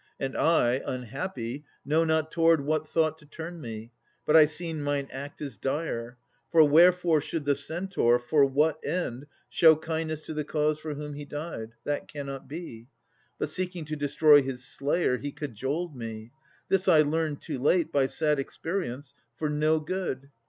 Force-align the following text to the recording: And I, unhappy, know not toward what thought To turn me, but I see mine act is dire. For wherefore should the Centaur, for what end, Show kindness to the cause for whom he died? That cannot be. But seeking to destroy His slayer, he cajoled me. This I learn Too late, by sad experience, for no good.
And 0.19 0.35
I, 0.35 0.81
unhappy, 0.83 1.63
know 1.85 2.03
not 2.03 2.31
toward 2.31 2.61
what 2.61 2.89
thought 2.89 3.19
To 3.19 3.25
turn 3.27 3.61
me, 3.61 3.91
but 4.25 4.35
I 4.35 4.47
see 4.47 4.73
mine 4.73 5.07
act 5.11 5.41
is 5.43 5.57
dire. 5.57 6.17
For 6.49 6.63
wherefore 6.63 7.21
should 7.21 7.45
the 7.45 7.55
Centaur, 7.55 8.17
for 8.17 8.43
what 8.43 8.79
end, 8.83 9.27
Show 9.47 9.75
kindness 9.75 10.25
to 10.25 10.33
the 10.33 10.43
cause 10.43 10.79
for 10.79 10.95
whom 10.95 11.13
he 11.13 11.25
died? 11.25 11.73
That 11.83 12.07
cannot 12.07 12.47
be. 12.47 12.87
But 13.37 13.49
seeking 13.49 13.85
to 13.85 13.95
destroy 13.95 14.41
His 14.41 14.65
slayer, 14.65 15.19
he 15.19 15.31
cajoled 15.31 15.95
me. 15.95 16.31
This 16.67 16.87
I 16.87 17.01
learn 17.01 17.35
Too 17.35 17.59
late, 17.59 17.91
by 17.91 18.07
sad 18.07 18.39
experience, 18.39 19.13
for 19.35 19.51
no 19.51 19.79
good. 19.79 20.31